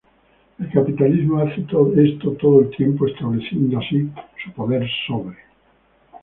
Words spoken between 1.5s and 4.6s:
esto todo el tiempo estableciendo así su